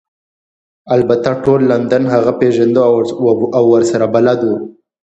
البته 0.95 1.29
ټول 1.43 1.59
لندن 1.71 2.03
هغه 2.13 2.31
پیژنده 2.41 2.81
او 3.59 3.63
ورسره 3.73 4.05
بلد 4.15 4.39
وو 4.43 4.55